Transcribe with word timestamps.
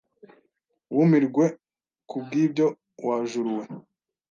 Wumirwe 0.95 1.45
ku 2.09 2.17
bw’ibyo 2.23 2.67
wa 3.05 3.17
juru 3.31 3.51
we, 3.57 3.63